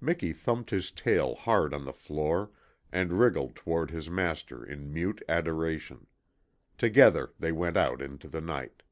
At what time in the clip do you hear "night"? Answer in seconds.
8.40-8.82